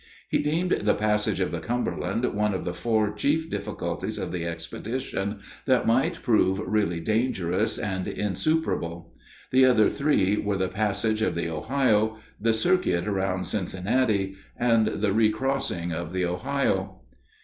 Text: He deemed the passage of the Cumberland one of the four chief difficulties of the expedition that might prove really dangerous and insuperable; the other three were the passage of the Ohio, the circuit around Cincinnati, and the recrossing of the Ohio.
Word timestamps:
He 0.29 0.39
deemed 0.39 0.71
the 0.71 0.95
passage 0.95 1.39
of 1.39 1.51
the 1.51 1.59
Cumberland 1.59 2.25
one 2.33 2.55
of 2.55 2.65
the 2.65 2.73
four 2.73 3.13
chief 3.13 3.51
difficulties 3.51 4.17
of 4.17 4.31
the 4.31 4.47
expedition 4.47 5.41
that 5.67 5.85
might 5.85 6.23
prove 6.23 6.57
really 6.65 6.99
dangerous 6.99 7.77
and 7.77 8.07
insuperable; 8.07 9.13
the 9.51 9.63
other 9.63 9.89
three 9.91 10.37
were 10.37 10.57
the 10.57 10.69
passage 10.69 11.21
of 11.21 11.35
the 11.35 11.49
Ohio, 11.51 12.17
the 12.39 12.51
circuit 12.51 13.07
around 13.07 13.45
Cincinnati, 13.45 14.37
and 14.57 14.87
the 14.87 15.13
recrossing 15.13 15.93
of 15.93 16.13
the 16.13 16.25
Ohio. 16.25 17.01